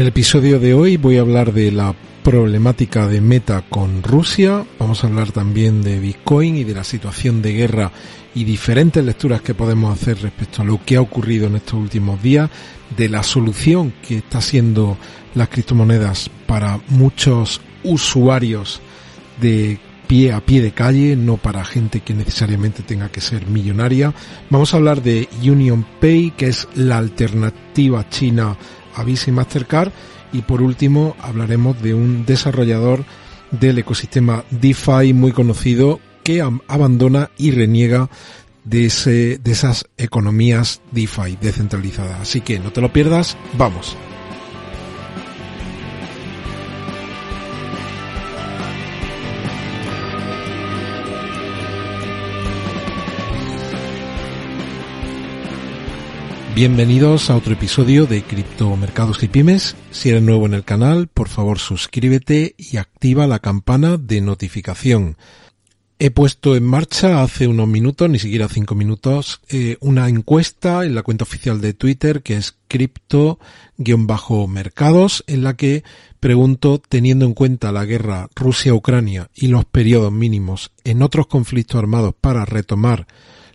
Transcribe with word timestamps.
El 0.00 0.06
episodio 0.06 0.58
de 0.58 0.72
hoy 0.72 0.96
voy 0.96 1.18
a 1.18 1.20
hablar 1.20 1.52
de 1.52 1.70
la 1.70 1.94
problemática 2.22 3.06
de 3.06 3.20
Meta 3.20 3.62
con 3.68 4.02
Rusia, 4.02 4.64
vamos 4.78 5.04
a 5.04 5.08
hablar 5.08 5.30
también 5.30 5.82
de 5.82 5.98
Bitcoin 5.98 6.56
y 6.56 6.64
de 6.64 6.74
la 6.74 6.84
situación 6.84 7.42
de 7.42 7.52
guerra 7.52 7.92
y 8.34 8.44
diferentes 8.44 9.04
lecturas 9.04 9.42
que 9.42 9.52
podemos 9.52 9.92
hacer 9.92 10.22
respecto 10.22 10.62
a 10.62 10.64
lo 10.64 10.82
que 10.82 10.96
ha 10.96 11.02
ocurrido 11.02 11.48
en 11.48 11.56
estos 11.56 11.74
últimos 11.74 12.22
días, 12.22 12.48
de 12.96 13.10
la 13.10 13.22
solución 13.22 13.92
que 14.00 14.18
está 14.18 14.40
siendo 14.40 14.96
las 15.34 15.50
criptomonedas 15.50 16.30
para 16.46 16.80
muchos 16.88 17.60
usuarios 17.84 18.80
de 19.38 19.78
pie 20.06 20.32
a 20.32 20.40
pie 20.40 20.62
de 20.62 20.72
calle, 20.72 21.14
no 21.14 21.36
para 21.36 21.62
gente 21.62 22.00
que 22.00 22.14
necesariamente 22.14 22.82
tenga 22.82 23.10
que 23.10 23.20
ser 23.20 23.46
millonaria. 23.46 24.14
Vamos 24.48 24.72
a 24.72 24.78
hablar 24.78 25.02
de 25.02 25.28
Union 25.42 25.84
Pay, 26.00 26.30
que 26.38 26.46
es 26.46 26.66
la 26.74 26.96
alternativa 26.96 28.08
china 28.08 28.56
a 28.94 29.04
Visa 29.04 29.30
y 29.30 29.32
Mastercard. 29.32 29.92
Y 30.32 30.42
por 30.42 30.62
último 30.62 31.16
hablaremos 31.20 31.80
de 31.82 31.94
un 31.94 32.24
desarrollador 32.24 33.04
del 33.50 33.78
ecosistema 33.78 34.44
DeFi 34.50 35.12
muy 35.12 35.32
conocido 35.32 36.00
que 36.22 36.40
abandona 36.40 37.30
y 37.36 37.50
reniega 37.50 38.08
de, 38.64 38.86
ese, 38.86 39.38
de 39.38 39.50
esas 39.50 39.86
economías 39.96 40.82
DeFi 40.92 41.36
descentralizadas. 41.40 42.20
Así 42.20 42.40
que 42.40 42.58
no 42.58 42.72
te 42.72 42.80
lo 42.80 42.92
pierdas, 42.92 43.36
vamos. 43.58 43.96
Bienvenidos 56.60 57.30
a 57.30 57.36
otro 57.36 57.54
episodio 57.54 58.04
de 58.04 58.22
Criptomercados 58.22 59.22
y 59.22 59.28
Pymes. 59.28 59.76
Si 59.92 60.10
eres 60.10 60.20
nuevo 60.20 60.44
en 60.44 60.52
el 60.52 60.62
canal, 60.62 61.08
por 61.08 61.30
favor 61.30 61.58
suscríbete 61.58 62.54
y 62.58 62.76
activa 62.76 63.26
la 63.26 63.38
campana 63.38 63.96
de 63.96 64.20
notificación. 64.20 65.16
He 65.98 66.10
puesto 66.10 66.56
en 66.56 66.66
marcha 66.66 67.22
hace 67.22 67.46
unos 67.46 67.66
minutos, 67.66 68.10
ni 68.10 68.18
siquiera 68.18 68.46
cinco 68.46 68.74
minutos, 68.74 69.40
eh, 69.48 69.78
una 69.80 70.10
encuesta 70.10 70.84
en 70.84 70.94
la 70.94 71.02
cuenta 71.02 71.24
oficial 71.24 71.62
de 71.62 71.72
Twitter 71.72 72.22
que 72.22 72.36
es 72.36 72.58
cripto-mercados, 72.68 75.24
en 75.28 75.42
la 75.42 75.56
que 75.56 75.82
pregunto, 76.20 76.82
teniendo 76.86 77.24
en 77.24 77.32
cuenta 77.32 77.72
la 77.72 77.86
guerra 77.86 78.28
Rusia-Ucrania 78.36 79.30
y 79.34 79.46
los 79.46 79.64
periodos 79.64 80.12
mínimos 80.12 80.72
en 80.84 81.00
otros 81.00 81.26
conflictos 81.26 81.78
armados 81.78 82.14
para 82.20 82.44
retomar 82.44 83.06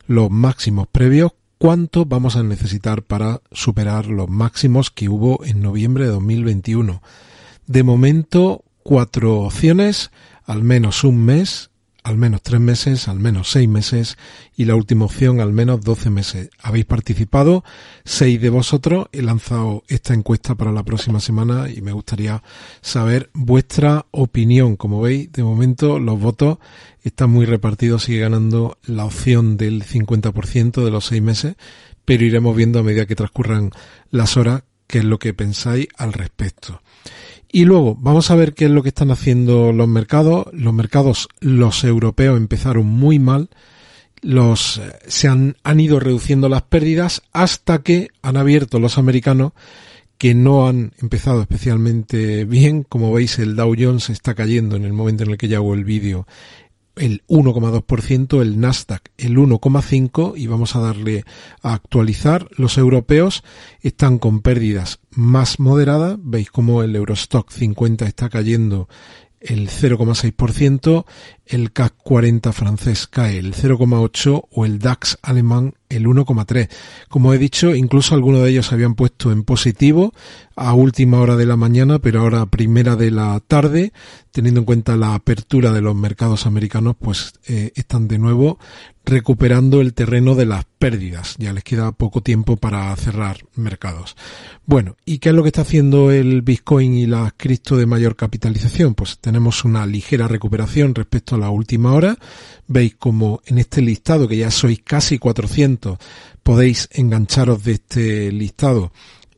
los 0.07 0.31
máximos 0.31 0.87
previos, 0.87 1.33
cuánto 1.57 2.05
vamos 2.05 2.35
a 2.35 2.43
necesitar 2.43 3.03
para 3.03 3.41
superar 3.51 4.07
los 4.07 4.29
máximos 4.29 4.91
que 4.91 5.09
hubo 5.09 5.43
en 5.45 5.61
noviembre 5.61 6.05
de 6.05 6.11
2021. 6.11 7.01
De 7.67 7.83
momento, 7.83 8.63
cuatro 8.83 9.41
opciones, 9.41 10.11
al 10.45 10.63
menos 10.63 11.03
un 11.03 11.23
mes, 11.25 11.71
al 12.05 12.17
menos 12.19 12.43
tres 12.43 12.61
meses, 12.61 13.07
al 13.07 13.19
menos 13.19 13.49
seis 13.49 13.67
meses 13.67 14.15
y 14.55 14.65
la 14.65 14.75
última 14.75 15.05
opción 15.05 15.41
al 15.41 15.51
menos 15.51 15.81
doce 15.81 16.11
meses. 16.11 16.51
Habéis 16.61 16.85
participado, 16.85 17.63
seis 18.03 18.39
de 18.39 18.51
vosotros. 18.51 19.07
He 19.11 19.23
lanzado 19.23 19.83
esta 19.87 20.13
encuesta 20.13 20.53
para 20.53 20.71
la 20.71 20.83
próxima 20.83 21.19
semana 21.19 21.67
y 21.67 21.81
me 21.81 21.93
gustaría 21.93 22.43
saber 22.81 23.31
vuestra 23.33 24.05
opinión. 24.11 24.75
Como 24.75 25.01
veis, 25.01 25.31
de 25.31 25.43
momento 25.43 25.97
los 25.97 26.19
votos 26.19 26.59
están 27.03 27.31
muy 27.31 27.47
repartidos, 27.47 28.03
sigue 28.03 28.19
ganando 28.19 28.77
la 28.85 29.05
opción 29.05 29.57
del 29.57 29.83
50% 29.83 30.85
de 30.85 30.91
los 30.91 31.05
seis 31.05 31.23
meses, 31.23 31.55
pero 32.05 32.23
iremos 32.23 32.55
viendo 32.55 32.77
a 32.77 32.83
medida 32.83 33.07
que 33.07 33.15
transcurran 33.15 33.71
las 34.11 34.37
horas 34.37 34.61
qué 34.85 34.99
es 34.99 35.05
lo 35.05 35.17
que 35.17 35.33
pensáis 35.33 35.87
al 35.97 36.13
respecto. 36.13 36.83
Y 37.51 37.65
luego 37.65 37.95
vamos 37.95 38.31
a 38.31 38.35
ver 38.35 38.53
qué 38.53 38.65
es 38.65 38.71
lo 38.71 38.83
que 38.83 38.89
están 38.89 39.11
haciendo 39.11 39.71
los 39.71 39.87
mercados. 39.87 40.47
Los 40.51 40.73
mercados, 40.73 41.29
los 41.39 41.83
europeos 41.83 42.37
empezaron 42.37 42.85
muy 42.87 43.19
mal. 43.19 43.49
Los, 44.21 44.77
eh, 44.77 44.91
se 45.07 45.27
han, 45.27 45.57
han 45.63 45.79
ido 45.79 45.99
reduciendo 45.99 46.49
las 46.49 46.63
pérdidas 46.63 47.21
hasta 47.31 47.81
que 47.81 48.09
han 48.21 48.37
abierto 48.37 48.79
los 48.79 48.97
americanos 48.97 49.53
que 50.17 50.33
no 50.33 50.67
han 50.67 50.93
empezado 51.01 51.41
especialmente 51.41 52.45
bien. 52.45 52.83
Como 52.83 53.11
veis, 53.13 53.39
el 53.39 53.55
Dow 53.55 53.75
Jones 53.77 54.09
está 54.09 54.33
cayendo 54.33 54.75
en 54.75 54.85
el 54.85 54.93
momento 54.93 55.23
en 55.23 55.31
el 55.31 55.37
que 55.37 55.47
ya 55.47 55.57
hago 55.57 55.73
el 55.73 55.83
vídeo 55.83 56.25
el 56.95 57.23
1,2%, 57.27 58.41
el 58.41 58.59
Nasdaq 58.59 59.09
el 59.17 59.37
1,5% 59.37 60.33
y 60.35 60.47
vamos 60.47 60.75
a 60.75 60.79
darle 60.79 61.25
a 61.61 61.73
actualizar. 61.73 62.47
Los 62.57 62.77
europeos 62.77 63.43
están 63.81 64.19
con 64.19 64.41
pérdidas 64.41 64.99
más 65.11 65.59
moderadas. 65.59 66.17
Veis 66.21 66.51
cómo 66.51 66.83
el 66.83 66.95
Eurostock 66.95 67.51
50 67.51 68.05
está 68.05 68.29
cayendo 68.29 68.87
el 69.45 69.69
0,6%, 69.69 71.05
el 71.45 71.71
CAC 71.71 71.93
40 72.03 72.51
francés 72.51 73.07
cae 73.07 73.37
el 73.37 73.53
0,8% 73.53 74.47
o 74.51 74.65
el 74.65 74.79
DAX 74.79 75.19
alemán 75.21 75.75
el 75.89 76.05
1,3%. 76.05 76.69
Como 77.09 77.33
he 77.33 77.37
dicho, 77.37 77.75
incluso 77.75 78.15
algunos 78.15 78.43
de 78.43 78.49
ellos 78.49 78.67
se 78.67 78.75
habían 78.75 78.95
puesto 78.95 79.31
en 79.31 79.43
positivo 79.43 80.13
a 80.55 80.73
última 80.73 81.19
hora 81.19 81.35
de 81.35 81.45
la 81.45 81.57
mañana, 81.57 81.99
pero 81.99 82.21
ahora 82.21 82.45
primera 82.45 82.95
de 82.95 83.11
la 83.11 83.39
tarde, 83.45 83.91
teniendo 84.31 84.61
en 84.61 84.65
cuenta 84.65 84.95
la 84.95 85.13
apertura 85.13 85.71
de 85.71 85.81
los 85.81 85.95
mercados 85.95 86.45
americanos, 86.45 86.95
pues 86.99 87.33
eh, 87.47 87.71
están 87.75 88.07
de 88.07 88.17
nuevo 88.17 88.57
recuperando 89.05 89.81
el 89.81 89.93
terreno 89.93 90.35
de 90.35 90.45
las 90.45 90.65
pérdidas. 90.79 91.35
Ya 91.37 91.53
les 91.53 91.63
queda 91.63 91.91
poco 91.91 92.21
tiempo 92.21 92.57
para 92.57 92.95
cerrar 92.95 93.37
mercados. 93.55 94.15
Bueno, 94.65 94.97
¿y 95.05 95.19
qué 95.19 95.29
es 95.29 95.35
lo 95.35 95.43
que 95.43 95.49
está 95.49 95.61
haciendo 95.61 96.11
el 96.11 96.41
Bitcoin 96.41 96.95
y 96.97 97.05
la 97.05 97.33
cripto 97.37 97.77
de 97.77 97.85
mayor 97.85 98.15
capitalización? 98.15 98.95
Pues 98.95 99.19
tenemos 99.19 99.63
una 99.63 99.85
ligera 99.85 100.27
recuperación 100.27 100.95
respecto 100.95 101.35
a 101.35 101.39
la 101.39 101.49
última 101.49 101.93
hora. 101.93 102.17
Veis 102.67 102.95
como 102.95 103.41
en 103.45 103.59
este 103.59 103.81
listado, 103.81 104.27
que 104.27 104.37
ya 104.37 104.49
sois 104.49 104.81
casi 104.83 105.19
400, 105.19 105.74
podéis 106.43 106.89
engancharos 106.91 107.63
de 107.63 107.73
este 107.73 108.31
listado 108.31 108.91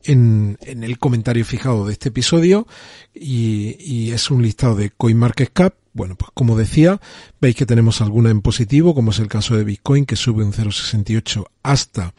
en, 0.08 0.58
el 0.62 0.98
comentario 1.00 1.46
fijado 1.46 1.86
de 1.86 1.94
este 1.94 2.10
episodio 2.10 2.68
y, 3.14 4.12
es 4.12 4.32
un 4.32 4.42
listado 4.42 4.76
de 4.76 4.90
CoinMarketCap. 4.92 5.76
Bueno, 5.94 6.16
pues 6.16 6.32
como 6.34 6.58
decía, 6.58 7.02
veis 7.42 7.56
que 7.56 7.66
tenemos 7.66 8.02
alguna 8.02 8.30
en 8.30 8.42
positivo, 8.42 8.94
como 8.94 9.12
es 9.12 9.20
el 9.20 9.28
caso 9.28 9.58
de 9.58 9.64
Bitcoin, 9.64 10.06
que 10.06 10.16
sube 10.16 10.44
un 10.44 10.54
0,68 10.54 11.46
hasta 11.64 12.14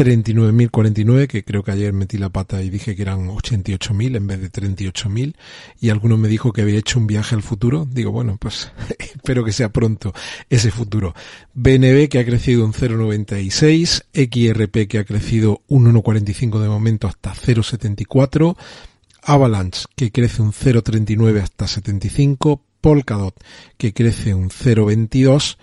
39.049, 0.00 1.26
que 1.26 1.44
creo 1.44 1.62
que 1.62 1.72
ayer 1.72 1.92
metí 1.92 2.16
la 2.16 2.30
pata 2.30 2.62
y 2.62 2.70
dije 2.70 2.96
que 2.96 3.02
eran 3.02 3.28
88.000 3.28 4.16
en 4.16 4.26
vez 4.26 4.40
de 4.40 4.50
38.000, 4.50 5.34
y 5.78 5.90
alguno 5.90 6.16
me 6.16 6.28
dijo 6.28 6.54
que 6.54 6.62
había 6.62 6.78
hecho 6.78 6.98
un 6.98 7.06
viaje 7.06 7.34
al 7.34 7.42
futuro. 7.42 7.86
Digo, 7.90 8.10
bueno, 8.10 8.38
pues 8.40 8.72
espero 8.98 9.44
que 9.44 9.52
sea 9.52 9.68
pronto 9.68 10.14
ese 10.48 10.70
futuro. 10.70 11.14
BNB 11.52 12.08
que 12.08 12.18
ha 12.18 12.24
crecido 12.24 12.64
un 12.64 12.72
0,96, 12.72 14.04
XRP 14.14 14.88
que 14.88 14.98
ha 15.00 15.04
crecido 15.04 15.60
un 15.68 15.92
1,45 15.92 16.60
de 16.60 16.68
momento 16.68 17.06
hasta 17.06 17.34
0,74, 17.34 18.56
Avalanche 19.22 19.84
que 19.96 20.10
crece 20.10 20.40
un 20.40 20.52
0,39 20.52 21.42
hasta 21.42 21.68
75, 21.68 22.64
Polkadot 22.80 23.34
que 23.76 23.92
crece 23.92 24.32
un 24.32 24.48
0,22 24.48 25.58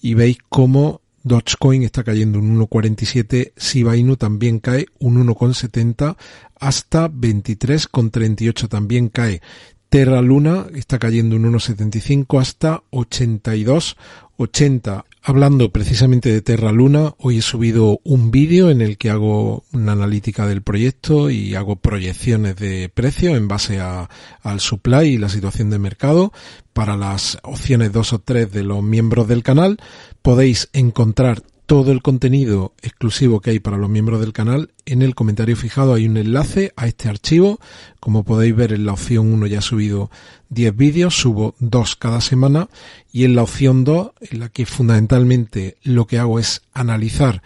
y 0.00 0.14
veis 0.14 0.38
cómo 0.48 1.01
Dogecoin 1.24 1.84
está 1.84 2.02
cayendo 2.02 2.38
un 2.38 2.58
1,47, 2.58 3.52
Shiba 3.56 3.96
Inu 3.96 4.16
también 4.16 4.58
cae 4.58 4.86
un 4.98 5.26
1,70 5.26 6.16
hasta 6.58 7.10
23,38 7.10 8.68
también 8.68 9.08
cae. 9.08 9.40
Terra 9.88 10.20
Luna 10.22 10.66
está 10.74 10.98
cayendo 10.98 11.36
un 11.36 11.44
1,75 11.52 12.40
hasta 12.40 12.82
82,80. 12.90 15.04
Hablando 15.24 15.70
precisamente 15.70 16.32
de 16.32 16.42
Terra 16.42 16.72
Luna, 16.72 17.14
hoy 17.18 17.38
he 17.38 17.42
subido 17.42 18.00
un 18.02 18.32
vídeo 18.32 18.70
en 18.70 18.80
el 18.80 18.98
que 18.98 19.08
hago 19.08 19.62
una 19.72 19.92
analítica 19.92 20.48
del 20.48 20.62
proyecto 20.62 21.30
y 21.30 21.54
hago 21.54 21.76
proyecciones 21.76 22.56
de 22.56 22.88
precio 22.88 23.36
en 23.36 23.46
base 23.46 23.78
al 23.80 24.58
supply 24.58 25.10
y 25.10 25.18
la 25.18 25.28
situación 25.28 25.70
de 25.70 25.78
mercado 25.78 26.32
para 26.72 26.96
las 26.96 27.38
opciones 27.44 27.92
2 27.92 28.12
o 28.14 28.18
3 28.18 28.50
de 28.50 28.64
los 28.64 28.82
miembros 28.82 29.28
del 29.28 29.44
canal. 29.44 29.78
Podéis 30.22 30.70
encontrar 30.72 31.44
todo 31.66 31.92
el 31.92 32.02
contenido 32.02 32.74
exclusivo 32.82 33.40
que 33.40 33.50
hay 33.50 33.60
para 33.60 33.76
los 33.76 33.88
miembros 33.88 34.20
del 34.20 34.32
canal. 34.32 34.72
En 34.84 35.02
el 35.02 35.14
comentario 35.14 35.56
fijado 35.56 35.94
hay 35.94 36.06
un 36.06 36.16
enlace 36.16 36.72
a 36.76 36.86
este 36.86 37.08
archivo. 37.08 37.60
Como 38.00 38.24
podéis 38.24 38.54
ver 38.54 38.72
en 38.72 38.86
la 38.86 38.92
opción 38.92 39.32
1 39.32 39.46
ya 39.46 39.58
he 39.58 39.62
subido 39.62 40.10
10 40.50 40.76
vídeos, 40.76 41.14
subo 41.14 41.54
2 41.60 41.96
cada 41.96 42.20
semana 42.20 42.68
y 43.12 43.24
en 43.24 43.36
la 43.36 43.42
opción 43.42 43.84
2, 43.84 44.12
en 44.20 44.40
la 44.40 44.48
que 44.48 44.66
fundamentalmente 44.66 45.76
lo 45.82 46.06
que 46.06 46.18
hago 46.18 46.38
es 46.38 46.62
analizar 46.72 47.42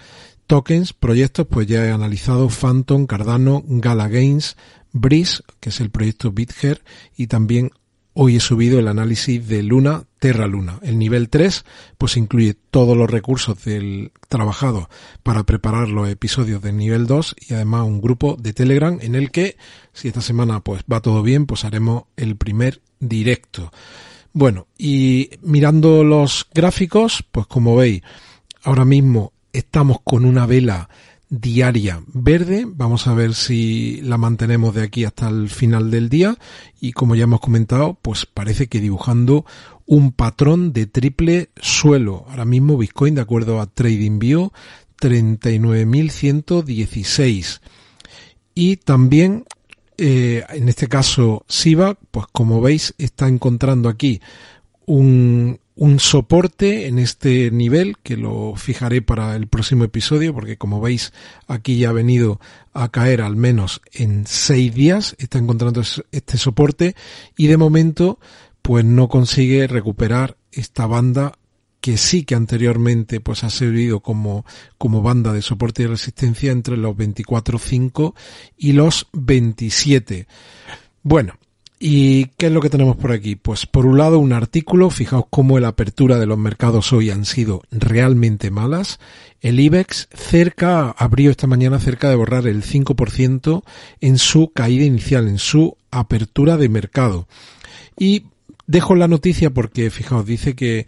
tokens, 0.47 0.93
proyectos, 0.93 1.47
pues 1.49 1.67
ya 1.67 1.85
he 1.85 1.91
analizado 1.91 2.49
Phantom, 2.49 3.07
Cardano, 3.07 3.65
Gala 3.67 4.09
Games, 4.09 4.57
Breeze, 4.93 5.43
que 5.61 5.71
es 5.71 5.81
el 5.81 5.91
proyecto 5.91 6.33
BitGer, 6.33 6.83
y 7.17 7.27
también 7.27 7.71
hoy 8.19 8.37
he 8.37 8.41
subido 8.41 8.79
el 8.79 8.89
análisis 8.89 9.47
de 9.47 9.63
Luna, 9.63 10.05
Terra 10.19 10.47
Luna. 10.47 10.79
El 10.83 10.99
nivel 10.99 11.29
3, 11.29 11.67
pues 11.99 12.17
incluye 12.17 12.55
todos 12.55 12.97
los 12.97 13.11
recursos 13.11 13.63
del 13.63 14.11
trabajado 14.29 14.89
para 15.23 15.45
preparar 15.45 15.89
los 15.89 16.09
episodios 16.09 16.63
del 16.63 16.79
nivel 16.79 17.07
2 17.07 17.37
y 17.47 17.55
además 17.55 17.85
un 17.85 18.01
grupo 18.01 18.37
de 18.41 18.55
Telegram 18.55 18.99
en 19.03 19.15
el 19.17 19.31
que, 19.31 19.59
si 19.93 20.09
esta 20.09 20.23
semana 20.23 20.61
pues 20.61 20.83
va 20.91 21.03
todo 21.03 21.23
bien, 21.23 21.45
pues 21.45 21.67
haremos 21.67 22.05
el 22.17 22.37
primer 22.37 22.81
directo. 23.01 23.71
Bueno, 24.33 24.67
y 24.79 25.31
mirando 25.43 26.03
los 26.03 26.49
gráficos, 26.55 27.23
pues 27.31 27.47
como 27.47 27.77
veis, 27.77 28.01
ahora 28.63 28.87
mismo 28.87 29.35
estamos 29.53 29.99
con 30.03 30.25
una 30.25 30.47
vela 30.47 30.89
diaria 31.29 32.03
verde. 32.07 32.67
Vamos 32.69 33.07
a 33.07 33.15
ver 33.15 33.35
si 33.35 34.01
la 34.03 34.19
mantenemos 34.19 34.75
de 34.75 34.83
aquí 34.83 35.05
hasta 35.05 35.29
el 35.29 35.49
final 35.51 35.91
del 35.91 36.09
día. 36.09 36.37
Y 36.81 36.93
como 36.93 37.15
ya 37.15 37.25
hemos 37.25 37.41
comentado, 37.41 37.99
pues 38.01 38.25
parece 38.27 38.69
que 38.69 38.81
dibujando 38.81 39.45
un 39.87 40.13
patrón 40.13 40.73
de 40.73 40.87
triple 40.87 41.51
suelo. 41.61 42.25
Ahora 42.29 42.45
mismo 42.45 42.77
Bitcoin, 42.77 43.17
de 43.17 43.23
acuerdo 43.23 43.61
a 43.61 43.67
TradingView, 43.67 44.53
39.116. 45.01 47.61
Y 48.55 48.77
también, 48.77 49.45
eh, 49.99 50.45
en 50.51 50.69
este 50.69 50.87
caso, 50.89 51.45
SIVA, 51.49 51.99
pues 52.11 52.27
como 52.33 52.61
veis, 52.61 52.95
está 52.99 53.29
encontrando 53.29 53.89
aquí 53.89 54.21
un, 54.87 55.61
un 55.77 56.01
soporte 56.01 56.89
en 56.89 56.99
este 56.99 57.51
nivel 57.51 57.97
que 58.03 58.17
lo 58.17 58.57
fijaré 58.57 59.03
para 59.03 59.37
el 59.37 59.47
próximo 59.47 59.85
episodio 59.85 60.33
porque 60.33 60.57
como 60.57 60.81
veis 60.81 61.13
aquí 61.47 61.79
ya 61.79 61.91
ha 61.91 61.93
venido 61.93 62.41
a 62.73 62.91
caer 62.91 63.21
al 63.21 63.37
menos 63.37 63.83
en 63.93 64.27
seis 64.27 64.75
días 64.75 65.15
está 65.19 65.39
encontrando 65.39 65.83
este 66.11 66.39
soporte 66.39 66.97
y 67.37 67.47
de 67.47 67.59
momento 67.59 68.19
pues 68.63 68.87
no 68.87 69.09
consigue 69.09 69.67
recuperar 69.67 70.39
esta 70.51 70.87
banda 70.87 71.35
que 71.83 71.99
sí 71.99 72.25
que 72.25 72.35
anteriormente 72.35 73.21
pues 73.21 73.45
ha 73.45 73.51
servido 73.51 74.01
como, 74.01 74.45
como 74.79 75.03
banda 75.03 75.33
de 75.33 75.43
soporte 75.43 75.83
y 75.83 75.87
resistencia 75.87 76.51
entre 76.51 76.77
los 76.77 76.97
24.5 76.97 78.15
y 78.57 78.73
los 78.73 79.07
27. 79.13 80.27
Bueno, 81.05 81.35
¿Y 81.79 82.27
qué 82.39 82.47
es 82.47 82.53
lo 82.53 82.63
que 82.63 82.71
tenemos 82.71 82.97
por 82.97 83.13
aquí? 83.13 83.37
Pues 83.37 83.67
por 83.67 83.85
un 83.85 83.99
lado 83.99 84.19
un 84.19 84.33
artículo, 84.33 84.89
fijaos 84.89 85.27
cómo 85.29 85.59
la 85.59 85.69
apertura 85.69 86.19
de 86.19 86.25
los 86.25 86.39
mercados 86.39 86.93
hoy 86.95 87.11
han 87.11 87.27
sido 87.27 87.63
realmente 87.71 88.51
malas. 88.51 88.99
El 89.43 89.61
IBEX 89.61 90.09
cerca, 90.15 90.91
abrió 90.91 91.31
esta 91.31 91.47
mañana 91.47 91.79
cerca 91.79 92.09
de 92.09 92.17
borrar 92.17 92.47
el 92.47 92.63
5% 92.63 93.63
en 94.01 94.19
su 94.19 94.53
caída 94.55 94.85
inicial, 94.85 95.29
en 95.29 95.39
su 95.39 95.77
apertura 95.91 96.57
de 96.57 96.71
mercado. 96.71 97.29
Y 97.99 98.25
dejo 98.67 98.95
la 98.95 99.09
noticia 99.09 99.51
porque, 99.51 99.91
fijaos, 99.91 100.25
dice 100.25 100.55
que 100.55 100.87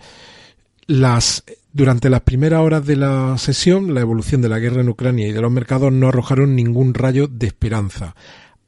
las 0.87 1.44
durante 1.70 2.08
las 2.11 2.23
primeras 2.23 2.61
horas 2.61 2.87
de 2.87 2.96
la 2.96 3.37
sesión, 3.38 3.94
la 3.94 4.00
evolución 4.00 4.40
de 4.40 4.49
la 4.49 4.58
guerra 4.58 4.81
en 4.81 4.88
Ucrania 4.88 5.29
y 5.29 5.32
de 5.32 5.40
los 5.40 5.52
mercados 5.52 5.93
no 5.93 6.08
arrojaron 6.08 6.56
ningún 6.56 6.94
rayo 6.94 7.29
de 7.29 7.46
esperanza. 7.46 8.17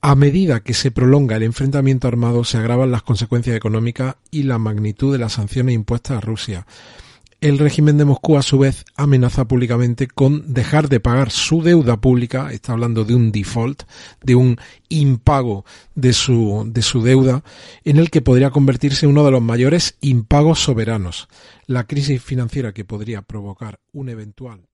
A 0.02 0.14
medida 0.14 0.60
que 0.60 0.72
se 0.72 0.90
prolonga 0.90 1.36
el 1.36 1.42
enfrentamiento 1.42 2.08
armado, 2.08 2.42
se 2.44 2.56
agravan 2.56 2.90
las 2.90 3.02
consecuencias 3.02 3.54
económicas 3.54 4.16
y 4.30 4.44
la 4.44 4.56
magnitud 4.56 5.12
de 5.12 5.18
las 5.18 5.34
sanciones 5.34 5.74
impuestas 5.74 6.16
a 6.16 6.20
Rusia. 6.22 6.66
El 7.42 7.58
régimen 7.58 7.98
de 7.98 8.06
Moscú, 8.06 8.38
a 8.38 8.42
su 8.42 8.58
vez, 8.58 8.86
amenaza 8.96 9.46
públicamente 9.46 10.06
con 10.06 10.54
dejar 10.54 10.88
de 10.88 11.00
pagar 11.00 11.30
su 11.30 11.62
deuda 11.62 12.00
pública, 12.00 12.50
está 12.50 12.72
hablando 12.72 13.04
de 13.04 13.14
un 13.14 13.30
default, 13.30 13.82
de 14.22 14.34
un 14.36 14.58
impago 14.88 15.66
de 15.94 16.14
su, 16.14 16.64
de 16.66 16.80
su 16.80 17.02
deuda, 17.02 17.44
en 17.84 17.98
el 17.98 18.08
que 18.10 18.22
podría 18.22 18.50
convertirse 18.50 19.04
en 19.04 19.12
uno 19.12 19.24
de 19.24 19.32
los 19.32 19.42
mayores 19.42 19.98
impagos 20.00 20.60
soberanos. 20.60 21.28
La 21.66 21.86
crisis 21.86 22.22
financiera 22.22 22.72
que 22.72 22.86
podría 22.86 23.20
provocar 23.20 23.80
un 23.92 24.08
eventual 24.08 24.69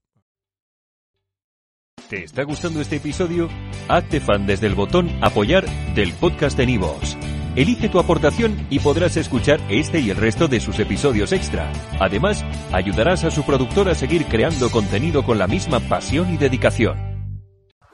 ¿Te 2.08 2.22
está 2.22 2.44
gustando 2.44 2.80
este 2.80 2.96
episodio? 2.96 3.48
Hazte 3.88 4.20
fan 4.20 4.46
desde 4.46 4.68
el 4.68 4.76
botón 4.76 5.10
Apoyar 5.22 5.66
del 5.96 6.12
podcast 6.12 6.56
de 6.56 6.64
Nivos. 6.64 7.16
Elige 7.56 7.88
tu 7.88 7.98
aportación 7.98 8.64
y 8.70 8.78
podrás 8.78 9.16
escuchar 9.16 9.60
este 9.68 9.98
y 9.98 10.10
el 10.10 10.16
resto 10.16 10.46
de 10.46 10.60
sus 10.60 10.78
episodios 10.78 11.32
extra. 11.32 11.72
Además, 11.98 12.44
ayudarás 12.72 13.24
a 13.24 13.32
su 13.32 13.42
productor 13.42 13.88
a 13.88 13.96
seguir 13.96 14.26
creando 14.26 14.70
contenido 14.70 15.24
con 15.24 15.36
la 15.38 15.48
misma 15.48 15.80
pasión 15.80 16.32
y 16.32 16.36
dedicación. 16.36 16.96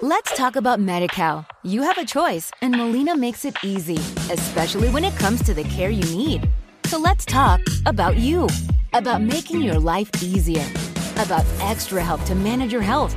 Let's 0.03 0.37
talk 0.37 0.57
about 0.57 0.79
MediCal. 0.79 1.47
You 1.63 1.83
have 1.83 1.97
a 1.99 2.05
choice 2.05 2.51
and 2.61 2.77
Molina 2.77 3.17
makes 3.17 3.47
it 3.47 3.57
easy, 3.65 3.99
especially 4.31 4.91
when 4.91 5.05
it 5.05 5.17
comes 5.17 5.43
to 5.45 5.55
the 5.55 5.65
care 5.65 5.91
you 5.91 6.05
need. 6.15 6.51
So 6.85 6.99
let's 6.99 7.25
talk 7.25 7.61
about 7.87 8.19
you, 8.19 8.47
about 8.93 9.23
making 9.23 9.63
your 9.63 9.79
life 9.79 10.11
easier, 10.21 10.67
about 11.17 11.47
extra 11.61 12.05
help 12.05 12.23
to 12.25 12.35
manage 12.35 12.75
your 12.75 12.83
health. 12.83 13.17